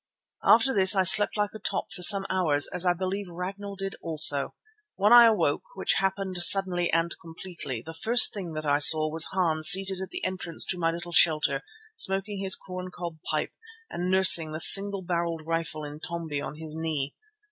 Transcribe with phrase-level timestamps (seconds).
[0.43, 3.93] After this I slept like a top for some hours, as I believe Ragnall did
[4.01, 4.55] also.
[4.95, 9.25] When I awoke, which happened suddenly and completely, the first thing that I saw was
[9.25, 11.61] Hans seated at the entrance to my little shelter
[11.95, 13.53] smoking his corn cob pipe,
[13.91, 17.13] and nursing the single barrelled rifle, Intombi, on his knee.